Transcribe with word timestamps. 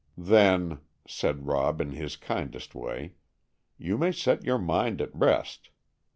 "Then," 0.17 0.79
said 1.07 1.45
Rob 1.45 1.79
in 1.79 1.91
his 1.91 2.15
kindest 2.17 2.73
way, 2.73 3.13
"you 3.77 3.99
may 3.99 4.11
set 4.11 4.43
your 4.43 4.57
mind 4.57 4.99
at 4.99 5.15
rest. 5.15 5.69